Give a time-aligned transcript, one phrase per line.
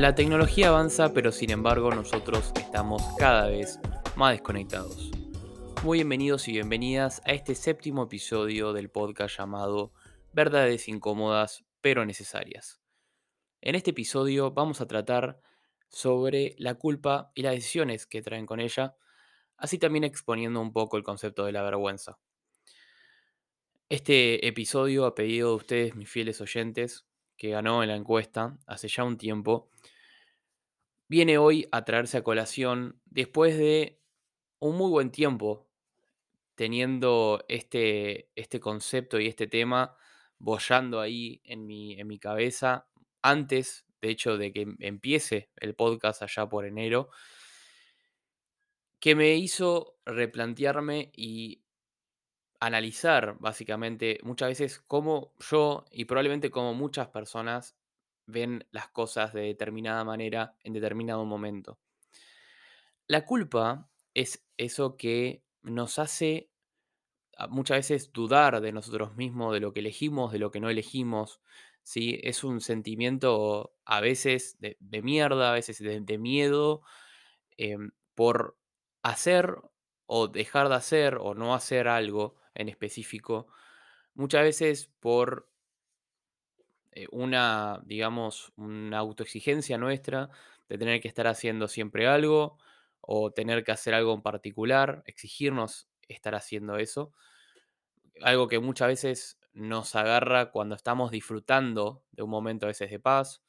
[0.00, 3.78] La tecnología avanza, pero sin embargo nosotros estamos cada vez
[4.16, 5.10] más desconectados.
[5.84, 9.92] Muy bienvenidos y bienvenidas a este séptimo episodio del podcast llamado
[10.32, 12.80] Verdades incómodas pero necesarias.
[13.60, 15.40] En este episodio vamos a tratar
[15.88, 18.96] sobre la culpa y las decisiones que traen con ella,
[19.56, 22.18] así también exponiendo un poco el concepto de la vergüenza.
[23.88, 28.86] Este episodio a pedido de ustedes, mis fieles oyentes, que ganó en la encuesta hace
[28.86, 29.70] ya un tiempo,
[31.08, 34.00] viene hoy a traerse a colación después de
[34.60, 35.68] un muy buen tiempo
[36.54, 39.96] teniendo este, este concepto y este tema
[40.40, 42.88] bollando ahí en mi, en mi cabeza
[43.22, 47.10] antes, de hecho, de que em, empiece el podcast allá por enero,
[48.98, 51.62] que me hizo replantearme y
[52.58, 57.76] analizar básicamente muchas veces cómo yo y probablemente como muchas personas
[58.26, 61.78] ven las cosas de determinada manera en determinado momento.
[63.06, 66.49] La culpa es eso que nos hace
[67.48, 71.40] muchas veces dudar de nosotros mismos, de lo que elegimos, de lo que no elegimos.
[71.82, 72.20] ¿sí?
[72.22, 76.82] Es un sentimiento a veces de, mierda, a veces de, miedo
[77.56, 78.56] em, por
[79.02, 79.56] hacer
[80.06, 83.48] o dejar de hacer o no hacer algo en específico.
[84.14, 85.50] Muchas veces por
[86.92, 90.30] eh, una, digamos, una autoexigencia nuestra
[90.68, 92.58] de tener que estar haciendo siempre algo
[93.00, 97.12] o tener que hacer algo en particular, exigirnos estar haciendo eso.
[98.22, 103.00] Algo que muchas veces nos agarra cuando estamos disfrutando de un momento a veces de
[103.00, 103.42] paz.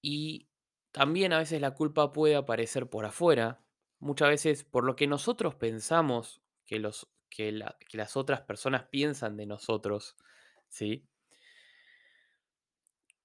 [0.00, 0.48] Y
[0.92, 3.64] también a veces la culpa puede aparecer por afuera,
[3.98, 9.36] muchas veces por lo que nosotros pensamos que, los, que, que las otras personas piensan
[9.36, 10.16] de nosotros,
[10.68, 11.08] ¿sí?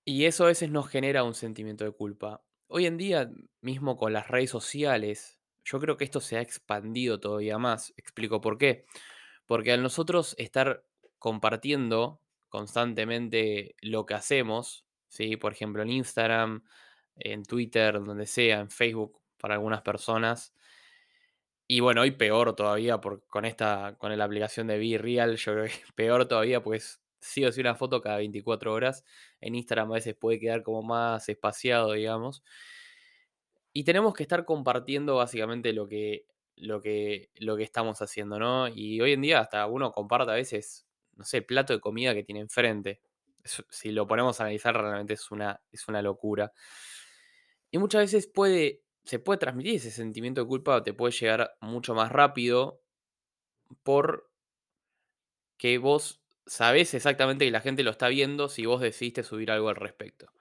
[0.05, 2.43] Y eso a veces nos genera un sentimiento de culpa.
[2.67, 3.29] Hoy en día,
[3.61, 5.38] mismo con las redes sociales,
[5.69, 7.93] yo creo que esto se ha expandido todavía más.
[7.95, 8.85] Explico por qué.
[9.45, 10.83] Porque al nosotros estar
[11.19, 15.37] compartiendo constantemente lo que hacemos, ¿sí?
[15.37, 16.63] por ejemplo en Instagram,
[17.15, 20.53] en Twitter, donde sea, en Facebook, para algunas personas.
[21.67, 25.53] Y bueno, hoy peor todavía por, con esta, con la aplicación de Be Real, yo
[25.53, 29.03] creo que peor todavía, pues sí o sí una foto cada 24 horas.
[29.39, 32.43] En Instagram a veces puede quedar como más espaciado, digamos.
[33.73, 36.25] Y tenemos que estar compartiendo básicamente lo que,
[36.55, 38.67] lo que, lo que estamos haciendo, ¿no?
[38.67, 42.23] Y hoy en día hasta uno comparte a veces, no sé, plato de comida que
[42.23, 43.01] tiene enfrente.
[43.69, 46.51] si lo ponemos a analizar, realmente es una, es una locura.
[47.71, 51.93] Y muchas veces puede, se puede transmitir ese sentimiento de culpa, te puede llegar mucho
[51.93, 52.81] más rápido
[53.83, 54.29] por
[55.57, 59.69] que vos sabés exactamente que la gente lo está viendo si vos decidiste subir algo
[59.69, 60.31] al respecto.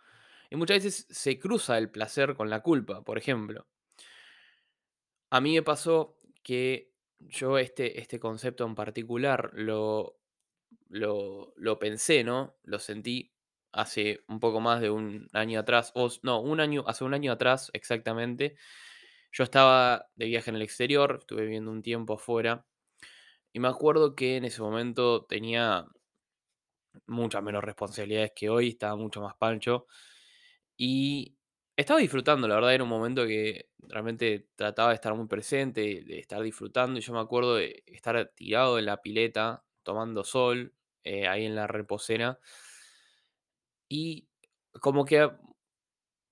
[0.50, 3.66] Y muchas veces se cruza el placer con la culpa, por ejemplo.
[5.30, 10.18] A mí me pasó que yo este, este concepto en particular lo,
[10.88, 12.56] lo, lo pensé, ¿no?
[12.62, 13.32] Lo sentí
[13.72, 17.32] hace un poco más de un año atrás, o no, un año, hace un año
[17.32, 18.56] atrás exactamente.
[19.32, 22.66] Yo estaba de viaje en el exterior, estuve viviendo un tiempo afuera,
[23.52, 25.86] y me acuerdo que en ese momento tenía
[27.06, 29.86] muchas menos responsabilidades que hoy, estaba mucho más pancho.
[30.78, 31.36] Y
[31.76, 36.20] estaba disfrutando, la verdad, era un momento que realmente trataba de estar muy presente, de
[36.20, 36.98] estar disfrutando.
[37.00, 40.74] Y yo me acuerdo de estar tirado en la pileta, tomando sol,
[41.04, 42.40] eh, ahí en la reposera.
[43.88, 44.28] Y
[44.80, 45.28] como que,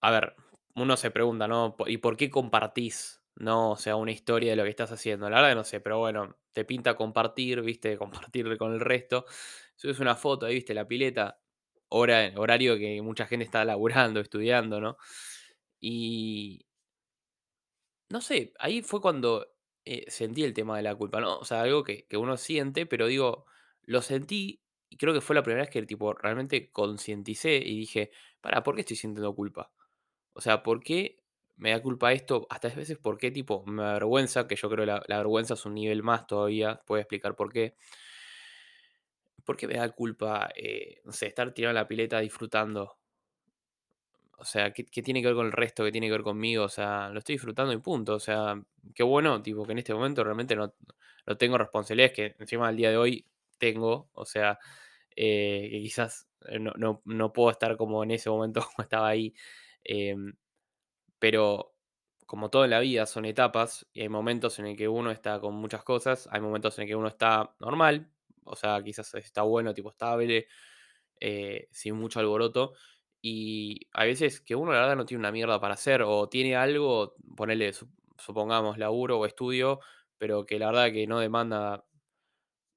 [0.01, 0.35] a ver,
[0.75, 1.77] uno se pregunta, ¿no?
[1.87, 3.23] ¿Y por qué compartís?
[3.37, 5.29] No, o sea, una historia de lo que estás haciendo.
[5.31, 7.97] La verdad no sé, pero bueno, te pinta compartir, viste,
[8.31, 9.27] compartirle con el resto
[9.77, 11.39] subes una foto ahí, viste, la pileta,
[11.89, 14.97] hora, horario que mucha gente está laburando, estudiando, ¿no?
[15.81, 16.67] Y.
[18.09, 19.47] No sé, ahí fue cuando
[19.85, 21.39] eh, sentí el tema de la culpa, ¿no?
[21.39, 23.47] O sea, algo que, uno siente, pero digo,
[23.85, 28.11] lo sentí y creo que fue la primera vez que tipo, realmente concienticé y dije,
[28.41, 29.73] para, ¿por qué estoy sintiendo culpa?
[30.35, 31.23] O sea, ¿por qué
[31.57, 32.47] me da culpa esto?
[32.51, 34.49] Hasta a veces, ¿por qué tipo me avergüenza?
[34.49, 37.53] Que yo creo que la, la vergüenza es un nivel más todavía, puedo explicar por
[37.53, 37.77] qué.
[39.47, 42.99] ¿Por qué me da culpa, eh, estar tirado en la pileta disfrutando?
[44.39, 45.85] O sea, ¿qué, tiene que ver con el resto?
[45.85, 46.65] ¿Qué tiene que ver conmigo?
[46.65, 48.15] O sea, lo estoy disfrutando y punto.
[48.15, 48.61] O sea,
[48.95, 50.75] qué bueno, tipo, que en este momento realmente no,
[51.27, 53.27] no tengo responsabilidades que encima del día de hoy
[53.59, 54.11] tengo.
[54.13, 54.59] O sea,
[55.17, 59.09] eh, que quizás eh, no, no, no puedo estar como en ese momento como estaba
[59.09, 59.35] ahí.
[59.85, 60.35] em,
[61.19, 61.75] pero
[62.27, 65.41] como todo en la vida son etapas y hay momentos en el que uno está
[65.41, 68.11] con muchas cosas, hay momentos en el que uno está normal,
[68.47, 70.49] o sea, quizás está bueno, tipo estable,
[71.21, 72.75] eh, sin mucho alboroto.
[73.23, 76.57] Y hay veces que uno la verdad no tiene una mierda para hacer o tiene
[76.57, 79.81] algo, ponele, sup- supongamos, laburo o estudio,
[80.19, 81.85] pero que la verdad que no demanda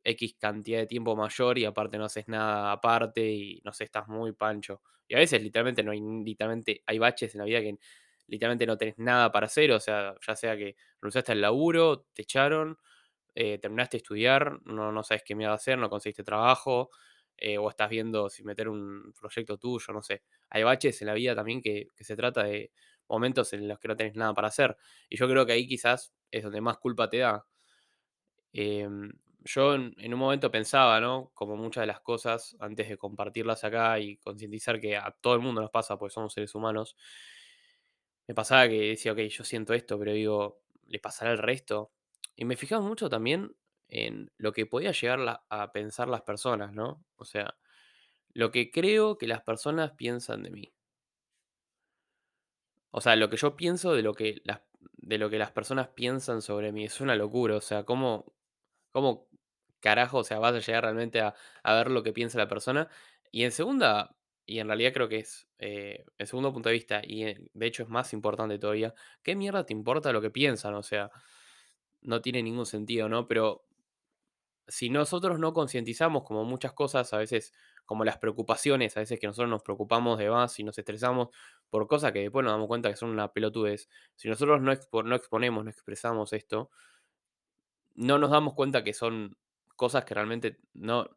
[0.04, 4.07] X cantidad de tiempo mayor y aparte no haces nada aparte y no sé, estás
[4.07, 4.81] muy pancho.
[5.07, 7.77] Y a veces literalmente no hay, literalmente hay baches en la vida que
[8.27, 12.21] literalmente no tenés nada para hacer, o sea, ya sea que renunciaste al laburo, te
[12.24, 12.77] echaron,
[13.41, 16.89] eh, terminaste de estudiar, no, no sabes qué mierda hacer, no conseguiste trabajo,
[17.38, 20.24] eh, o estás viendo si meter un proyecto tuyo, no sé.
[20.50, 22.71] Hay baches en la vida también que, que se trata de
[23.07, 24.75] momentos en los que no tenés nada para hacer.
[25.07, 27.45] Y yo creo que ahí quizás es donde más culpa te da.
[28.51, 29.12] Em,
[29.45, 31.31] yo en, un momento pensaba, ¿no?
[31.33, 35.39] Como muchas de las cosas, antes de compartirlas acá y concientizar que a todo el
[35.39, 36.97] mundo nos pasa, porque somos seres humanos,
[38.27, 41.92] me pasaba que decía, ok, yo siento esto, pero digo, ¿le pasará al resto?
[42.39, 43.57] Y me fijaba mucho también
[43.89, 47.03] en lo que podía llegar a pensar las personas, ¿no?
[47.18, 47.57] O sea,
[48.30, 50.74] lo que creo que las personas piensan de mí.
[52.91, 54.62] O sea, lo que yo pienso de lo que las,
[54.94, 56.86] de lo que las personas piensan sobre mí.
[56.86, 57.57] Es una locura.
[57.57, 58.33] O sea, ¿cómo,
[58.92, 59.27] cómo
[59.81, 62.88] carajo, o sea, vas a llegar realmente a, a ver lo que piensa la persona?
[63.31, 64.15] Y en segunda,
[64.45, 67.68] y en realidad creo que es eh, el segundo punto de vista, y eh, de
[67.68, 68.94] hecho es más importante todavía,
[69.24, 70.74] ¿qué mierda te importa lo que piensan?
[70.75, 71.12] O sea,
[72.01, 73.27] no tiene ningún sentido, ¿no?
[73.27, 73.65] Pero
[74.67, 77.53] si nosotros no concientizamos como muchas cosas, a veces
[77.85, 81.29] como las preocupaciones, a veces que nosotros nos preocupamos de más y nos estresamos
[81.71, 85.03] por cosas que después nos damos cuenta que son una pelotudez, si nosotros no, expo-
[85.03, 86.69] no exponemos, no expresamos esto,
[87.95, 89.37] no nos damos cuenta que son
[89.75, 91.09] cosas que realmente no,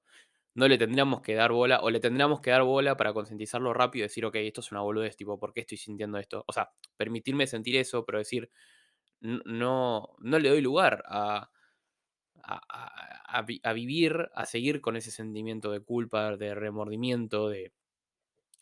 [0.54, 4.04] no le tendríamos que dar bola, o le tendríamos que dar bola para concientizarlo rápido
[4.04, 6.44] y decir, ok, esto es una boludez, tipo, ¿por qué estoy sintiendo esto?
[6.46, 8.50] O sea, permitirme sentir eso, pero decir, "N-
[9.22, 11.50] no, no le doy lugar a,
[12.42, 17.48] a, a- a vi- a vivir, a seguir con ese sentimiento de culpa, de remordimiento,
[17.50, 17.72] de,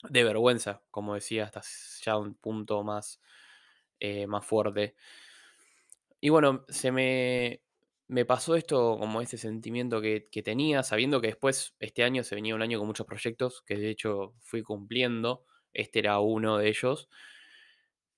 [0.08, 1.62] de vergüenza, como decía, hasta
[2.04, 3.20] ya un punto más,
[4.00, 4.96] eh, más fuerte.
[6.20, 7.62] Y bueno, se me,
[8.08, 12.34] me pasó esto como ese sentimiento que, que tenía, sabiendo que después este año se
[12.34, 16.68] venía un año con muchos proyectos, que de hecho fui cumpliendo, este era uno de
[16.68, 17.08] ellos.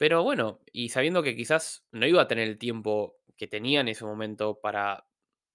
[0.02, 3.87] Pero bueno, y sabiendo que quizás no iba a tener el tiempo que tenía en
[3.87, 5.06] ese momento para,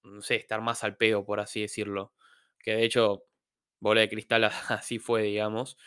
[0.04, 2.14] no sé, estar más al pedo, por así decirlo.
[2.58, 3.26] Que de hecho,
[3.82, 5.78] bola de cristal así fue, digamos.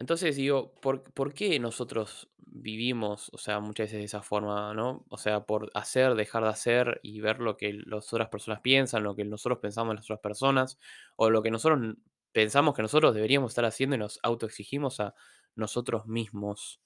[0.00, 5.06] Entonces digo, ¿por, por qué nosotros vivimos, o sea, muchas veces de esa forma, ¿no?
[5.10, 9.04] O sea, por hacer, dejar de hacer y ver lo que las otras personas piensan,
[9.04, 10.80] lo que nosotros pensamos en las otras personas,
[11.14, 11.94] o lo que nosotros
[12.32, 15.14] pensamos que nosotros deberíamos estar haciendo y nos autoexigimos a
[15.56, 16.80] nosotros mismos,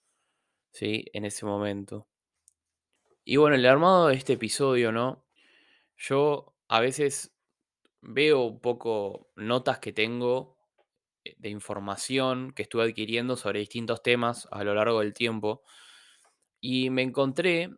[0.72, 1.06] ¿sí?
[1.12, 2.08] En ese momento.
[3.24, 5.26] Y bueno, el armado de este episodio, ¿no?
[5.96, 7.34] Yo a veces
[8.00, 10.56] veo un poco notas que tengo
[11.24, 15.62] eh, de información que estuve adquiriendo sobre distintos temas a lo largo del tiempo.
[16.60, 17.70] Y me encontré,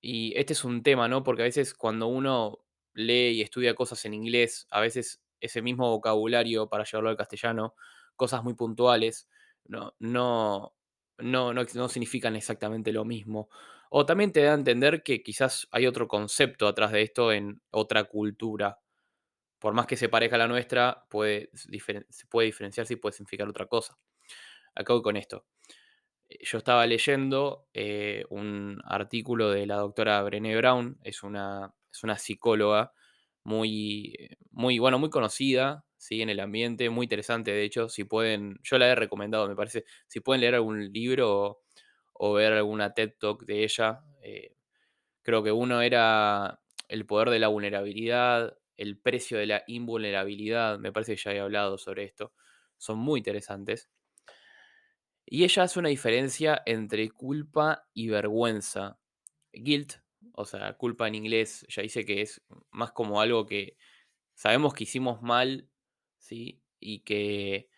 [0.00, 1.22] y este es un tema, ¿no?
[1.22, 2.64] Porque a veces cuando uno
[2.94, 7.74] lee y estudia cosas en inglés, a veces ese mismo vocabulario para llevarlo al castellano,
[8.16, 9.28] cosas muy puntuales,
[9.66, 10.74] no, no,
[11.18, 13.48] no, no, significan exactamente lo mismo.
[13.90, 17.62] O también te da a entender que quizás hay otro concepto atrás de esto en
[17.70, 18.80] otra cultura.
[19.58, 23.14] Por más que se parezca a la nuestra, puede, diferen- se puede diferenciarse y puede
[23.14, 23.98] significar otra cosa.
[24.74, 25.46] Acabo con esto.
[26.28, 32.02] Eh, Yo estaba leyendo eh, un artículo de la doctora Brené Brown, es una, es
[32.04, 32.92] una psicóloga
[33.44, 36.20] muy, eh, muy, bueno, muy conocida, ¿sí?
[36.20, 39.84] En el ambiente, muy interesante, de hecho, si pueden, yo la he recomendado, me parece,
[40.06, 41.62] si pueden leer algún libro
[42.12, 44.54] o, ver alguna TED Talk de ella, eh,
[45.22, 50.92] creo que uno era el poder de la vulnerabilidad, el precio de la invulnerabilidad, me
[50.92, 52.34] parece que ya he hablado sobre esto,
[52.76, 53.88] son muy interesantes.
[55.24, 58.98] Y ella hace una diferencia entre culpa y vergüenza.
[59.54, 59.94] Guilt,
[60.34, 63.78] o sea, culpa en inglés, ya dice que es más como algo que
[64.34, 65.70] sabemos que hicimos mal,
[66.24, 66.62] ¿sí?
[66.80, 67.68] Y que,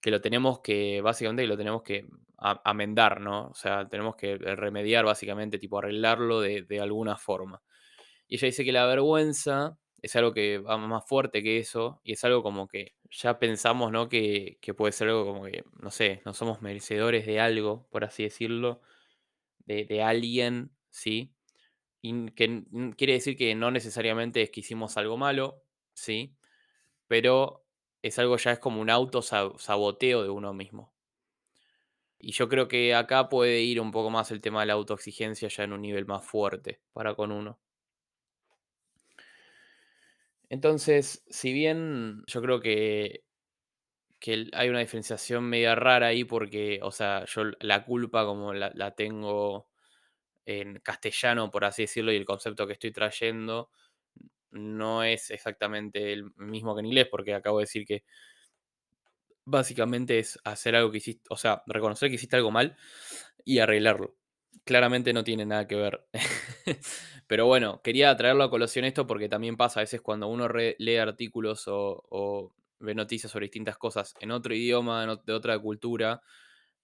[0.00, 3.48] que lo tenemos que, básicamente, que lo tenemos que amendar, ¿no?
[3.48, 7.62] O sea, tenemos que remediar, básicamente, tipo arreglarlo de, de alguna forma.
[8.28, 12.12] Y ella dice que la vergüenza es algo que va más fuerte que eso y
[12.12, 14.08] es algo como que ya pensamos, ¿no?
[14.08, 18.04] Que, que puede ser algo como que, no sé, no somos merecedores de algo, por
[18.04, 18.80] así decirlo,
[19.66, 21.34] de, de alguien, ¿sí?
[22.00, 22.64] Y que
[22.96, 25.64] quiere decir que no necesariamente es que hicimos algo malo,
[25.94, 26.36] ¿sí?
[27.08, 27.64] Pero
[28.02, 30.92] es algo ya es como un auto saboteo de uno mismo.
[32.20, 35.48] Y yo creo que acá puede ir un poco más el tema de la autoexigencia
[35.48, 37.58] ya en un nivel más fuerte para con uno.
[40.48, 43.24] Entonces, si bien yo creo que,
[44.20, 48.72] que hay una diferenciación media rara ahí porque, o sea, yo la culpa como la,
[48.74, 49.68] la tengo
[50.46, 53.70] en castellano, por así decirlo, y el concepto que estoy trayendo
[54.50, 58.04] no es exactamente el mismo que en inglés, porque acabo de decir que
[59.44, 62.76] básicamente es hacer algo que hiciste, o sea, reconocer que hiciste algo mal
[63.44, 64.14] y arreglarlo.
[64.64, 66.06] Claramente no tiene nada que ver.
[67.26, 70.96] Pero bueno, quería traerlo a colación esto porque también pasa a veces cuando uno lee
[70.96, 76.22] artículos o, ve noticias sobre distintas cosas en otro idioma, de otra cultura,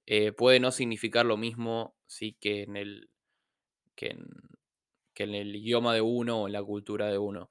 [0.07, 3.11] eh, puede no significar lo mismo sí, que, en el,
[3.95, 4.27] que, en,
[5.15, 7.51] que en el idioma de uno o en la cultura de uno.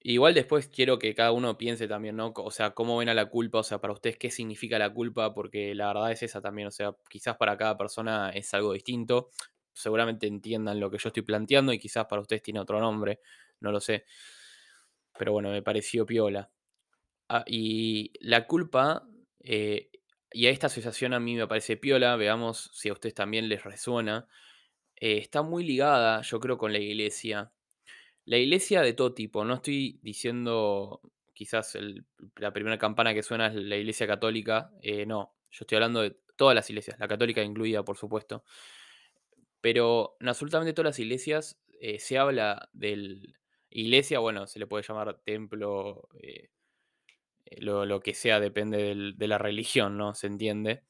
[0.00, 2.32] Igual después quiero que cada uno piense también, ¿no?
[2.36, 5.34] O sea, cómo ven a la culpa, o sea, para ustedes qué significa la culpa,
[5.34, 9.30] porque la verdad es esa también, o sea, quizás para cada persona es algo distinto,
[9.72, 13.20] seguramente entiendan lo que yo estoy planteando y quizás para ustedes tiene otro nombre,
[13.60, 14.04] no lo sé.
[15.18, 16.50] Pero bueno, me pareció piola.
[17.28, 19.08] Ah, y la culpa,
[19.40, 19.90] eh,
[20.32, 23.64] y a esta asociación a mí me parece piola, veamos si a ustedes también les
[23.64, 24.28] resuena,
[24.96, 27.52] eh, está muy ligada, yo creo, con la iglesia.
[28.24, 31.00] La iglesia de todo tipo, no estoy diciendo
[31.36, 31.78] quizás
[32.36, 36.16] la primera campana que suena es la iglesia católica, eh, no, yo estoy hablando de
[36.34, 38.42] todas las iglesias, la católica incluida, por supuesto.
[39.60, 43.36] Pero en absolutamente todas las iglesias eh, se habla del
[43.70, 46.50] iglesia, bueno, se le puede llamar templo, eh,
[47.58, 50.14] lo, que sea, depende de la religión, ¿no?
[50.14, 50.82] Se entiende.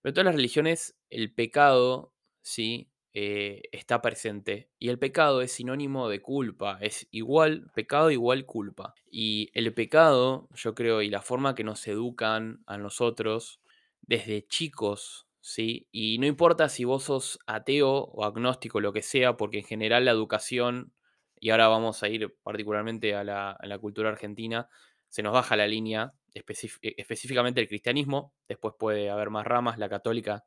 [0.00, 2.88] Pero en todas las religiones, el pecado, ¿sí?
[3.18, 4.68] Eh, está presente.
[4.78, 8.94] Y el pecado es sinónimo de culpa, es igual, pecado igual culpa.
[9.10, 13.62] Y el pecado, yo creo, y la forma que nos educan a nosotros
[14.02, 15.88] desde chicos, ¿sí?
[15.92, 20.04] Y no importa si vos sos ateo o agnóstico, lo que sea, porque en general
[20.04, 20.92] la educación,
[21.40, 24.68] y ahora vamos a ir particularmente a la, a la cultura argentina,
[25.08, 30.44] se nos baja la línea, específicamente el cristianismo, después puede haber más ramas, la católica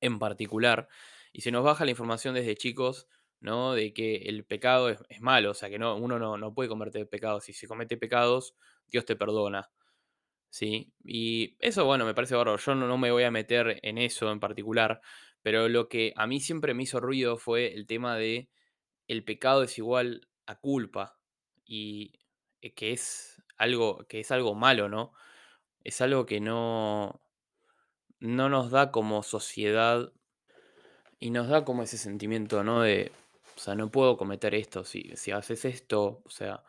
[0.00, 0.88] en particular,
[1.38, 3.06] y se nos baja la información desde chicos,
[3.38, 3.72] ¿no?
[3.74, 7.08] De que el pecado es, malo, o sea, que no, uno no, no puede cometer
[7.08, 7.44] pecados.
[7.44, 8.56] Si se comete pecados,
[8.88, 9.70] Dios te perdona.
[10.50, 10.92] ¿Sí?
[11.04, 12.58] Y eso, bueno, me parece bárbaro.
[12.58, 15.00] Yo no, no me voy a meter en eso en particular,
[15.40, 18.48] pero lo que a mí siempre me hizo ruido fue el tema de
[19.06, 21.20] el pecado es igual a culpa
[21.64, 22.18] y
[22.62, 25.12] eh, que es algo que es algo malo, ¿no?
[25.84, 27.22] Es algo que no
[28.18, 30.12] no nos da como sociedad
[31.20, 32.82] y nos da como ese sentimiento, ¿no?
[32.82, 33.12] De,
[33.56, 34.84] o sea, no puedo cometer esto.
[34.84, 36.62] Si, si haces esto, o sea,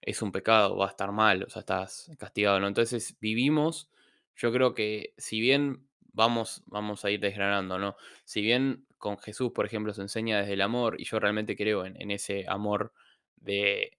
[0.00, 2.68] es un pecado, va a estar mal, o sea, estás castigado, ¿no?
[2.68, 3.90] Entonces vivimos,
[4.36, 7.96] yo creo que si bien vamos, vamos a ir desgranando, ¿no?
[8.24, 11.84] Si bien con Jesús, por ejemplo, se enseña desde el amor, y yo realmente creo
[11.84, 12.92] en, ese amor
[13.36, 13.98] de,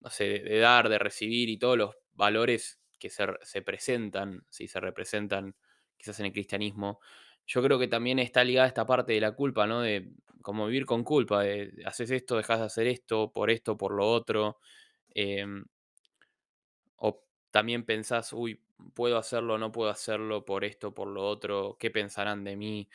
[0.00, 4.68] no sé, de, dar, de recibir y todos los valores que se, se presentan, si
[4.68, 5.54] se representan
[5.96, 7.00] quizás en el cristianismo,
[7.48, 9.80] yo creo que también está ligada esta parte de la culpa, ¿no?
[9.80, 10.12] De
[10.42, 14.06] como vivir con culpa, de haces esto, dejas de hacer esto, por esto, por lo
[14.08, 14.58] otro.
[15.14, 15.64] Em,
[16.96, 18.60] o también pensás, uy,
[18.94, 22.88] puedo hacerlo, no puedo hacerlo, por esto, por lo otro, ¿qué pensarán de mí?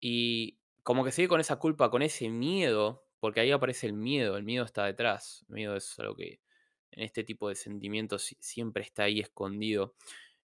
[0.00, 4.36] Y como que sigue con esa culpa, con ese miedo, porque ahí aparece el miedo,
[4.36, 6.40] el miedo está detrás, el miedo es algo que
[6.90, 9.94] en este tipo de sentimientos siempre está ahí escondido.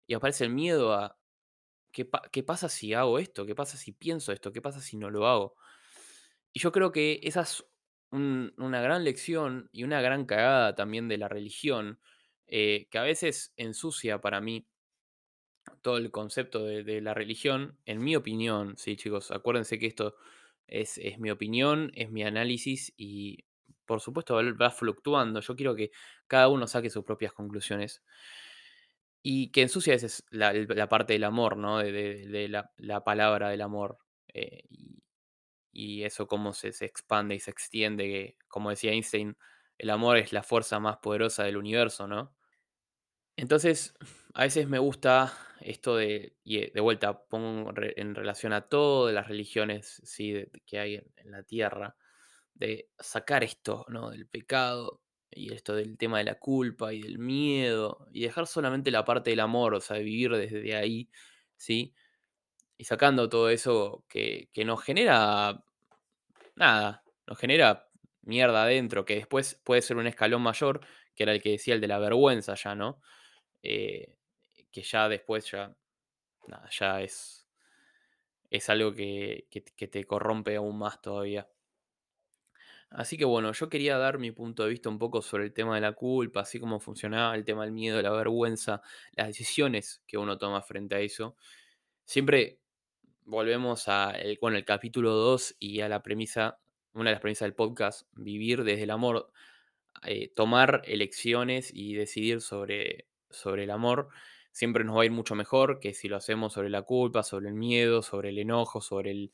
[0.06, 1.19] Y aparece el miedo a,
[1.92, 3.46] ¿qué, pasa si hago esto?
[3.46, 4.52] ¿Qué pasa si pienso esto?
[4.52, 5.56] ¿Qué pasa si no lo hago?
[6.52, 7.64] Y yo creo que esa es
[8.10, 12.00] una gran lección y una gran cagada también de la religión,
[12.48, 14.66] eh, que a veces ensucia para mí
[15.82, 20.16] todo el concepto de, la religión, en mi opinión, sí chicos, acuérdense que esto
[20.66, 23.44] es, es mi opinión, es mi análisis y
[23.86, 25.40] por supuesto va fluctuando.
[25.40, 25.90] Yo quiero que
[26.26, 28.02] cada uno saque sus propias conclusiones.
[29.22, 31.78] Y que ensucia es la, la parte del amor, ¿no?
[31.78, 33.98] De, la, palabra del amor.
[34.32, 34.64] Eh,
[35.72, 38.36] y, eso cómo se, expande y se extiende.
[38.48, 39.36] como decía Einstein,
[39.78, 42.34] el amor es la fuerza más poderosa del universo, ¿no?
[43.36, 43.94] Entonces,
[44.34, 49.14] a veces me gusta esto de, y eh, de vuelta, pongo en relación a todas
[49.14, 50.44] las religiones ¿sí?
[50.66, 51.96] que hay en la tierra,
[52.54, 54.10] de sacar esto, ¿no?
[54.10, 58.90] Del pecado y esto del tema de la culpa y del miedo, y dejar solamente
[58.90, 61.10] la parte del amor, o sea, vivir desde ahí,
[61.56, 61.94] ¿sí?
[62.78, 65.64] Y sacando todo eso que, que nos genera,
[66.56, 67.88] nada, nos genera
[68.22, 70.80] mierda adentro, que después puede ser un escalón mayor,
[71.14, 73.00] que era el que decía el de la vergüenza ya, ¿no?
[73.62, 74.16] Eh,
[74.72, 75.76] que ya después ya,
[76.48, 77.48] nada, ya es,
[78.50, 81.48] es algo que, que te corrompe aún más todavía.
[82.90, 85.76] Así que bueno, yo quería dar mi punto de vista un poco sobre el tema
[85.76, 88.82] de la culpa, así como funcionaba el tema del miedo, la vergüenza,
[89.12, 91.36] las decisiones que uno toma frente a eso.
[92.04, 92.60] Siempre
[93.24, 96.60] volvemos a bueno, el capítulo 2 y a la premisa,
[96.94, 99.32] una de las premisas del podcast, vivir desde el amor,
[100.04, 104.08] eh, tomar elecciones y decidir sobre, sobre el amor,
[104.52, 107.48] siempre nos va a ir mucho mejor que si lo hacemos sobre la culpa, sobre
[107.48, 109.32] el miedo, sobre el enojo, sobre el,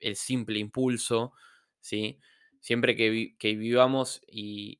[0.00, 1.32] el simple impulso,
[1.80, 2.18] ¿sí?
[2.60, 4.78] Siempre que, vi- que vivamos y,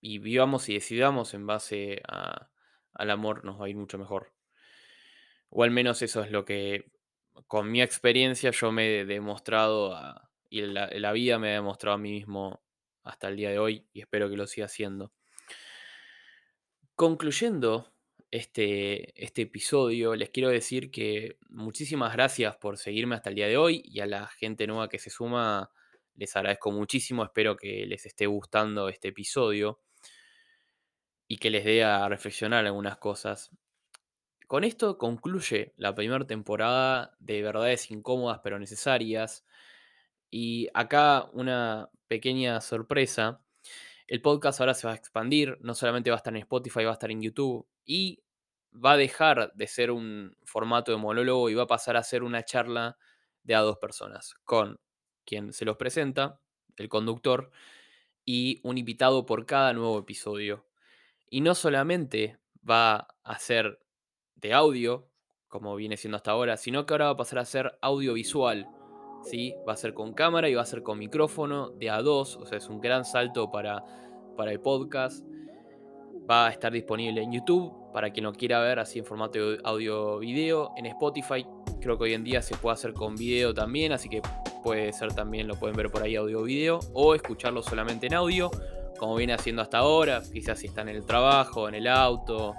[0.00, 2.02] vivamos y decidamos en base
[2.92, 4.32] al amor, nos va a ir mucho mejor.
[5.50, 6.90] O al menos eso es lo que,
[7.46, 9.94] con mi experiencia, yo me he demostrado
[10.50, 12.62] y la, la vida me ha demostrado a mí mismo
[13.04, 15.12] hasta el día de hoy y espero que lo siga haciendo.
[16.94, 17.92] Concluyendo
[18.30, 23.56] este, este episodio, les quiero decir que muchísimas gracias por seguirme hasta el día de
[23.56, 25.70] hoy y a la gente nueva que se suma,
[26.14, 29.80] les agradezco muchísimo, espero que les esté gustando este episodio
[31.26, 33.50] y que les dé a reflexionar algunas cosas.
[34.46, 39.46] Con esto concluye la primera temporada de Verdades Incómodas pero Necesarias.
[40.30, 43.40] Y acá una pequeña sorpresa.
[44.06, 46.90] El podcast ahora se va a expandir, no solamente va a estar en Spotify, va
[46.90, 48.22] a estar en YouTube y
[48.72, 52.22] va a dejar de ser un formato de monólogo y va a pasar a ser
[52.22, 52.98] una charla
[53.42, 54.78] de a dos personas, con
[55.24, 56.40] quien se los presenta,
[56.76, 57.50] el conductor,
[58.24, 60.64] y un invitado por cada nuevo episodio.
[61.28, 62.38] Y no solamente
[62.68, 63.80] va a ser
[64.36, 65.08] de audio,
[65.48, 68.68] como viene siendo hasta ahora, sino que ahora va a pasar a ser audiovisual.
[69.24, 69.54] ¿sí?
[69.66, 72.58] Va a ser con cámara y va a ser con micrófono de A2, o sea,
[72.58, 73.84] es un gran salto para,
[74.36, 75.24] para el podcast.
[76.30, 80.72] Va a estar disponible en YouTube para quien lo quiera ver así en formato audio-video.
[80.76, 81.46] En Spotify
[81.80, 84.22] creo que hoy en día se puede hacer con video también, así que
[84.62, 88.50] puede ser también, lo pueden ver por ahí audio-video o escucharlo solamente en audio,
[88.98, 92.54] como viene haciendo hasta ahora, quizás si están en el trabajo, en el auto,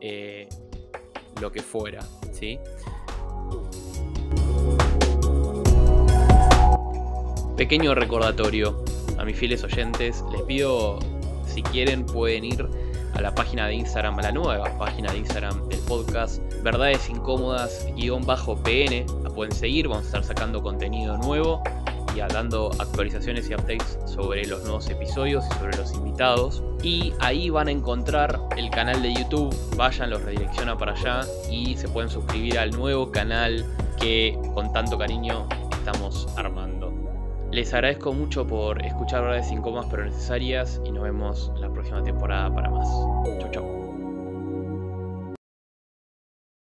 [0.00, 0.48] eh,
[1.40, 2.58] lo que fuera, ¿sí?
[7.56, 8.84] Pequeño recordatorio
[9.16, 10.98] a mis fieles oyentes, les pido
[11.46, 12.68] si quieren pueden ir
[13.16, 17.86] a la página de Instagram, a la nueva página de Instagram del podcast, Verdades Incómodas,
[17.96, 21.62] guion bajo PN, la pueden seguir, vamos a estar sacando contenido nuevo
[22.14, 26.62] y dando actualizaciones y updates sobre los nuevos episodios y sobre los invitados.
[26.82, 31.76] Y ahí van a encontrar el canal de YouTube, vayan, los redirecciona para allá y
[31.76, 33.66] se pueden suscribir al nuevo canal
[33.98, 36.75] que con tanto cariño estamos armando.
[37.56, 42.54] Les agradezco mucho por escuchar verdades incómodas pero necesarias y nos vemos la próxima temporada
[42.54, 42.86] para más.
[43.40, 43.75] Chau chau.